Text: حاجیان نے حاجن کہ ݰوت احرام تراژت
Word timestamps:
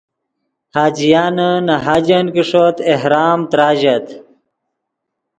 حاجیان 0.75 1.37
نے 1.65 1.75
حاجن 1.85 2.25
کہ 2.33 2.43
ݰوت 2.49 2.77
احرام 2.91 3.39
تراژت 3.51 4.05